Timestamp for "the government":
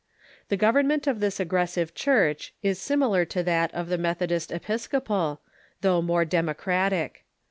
0.49-1.05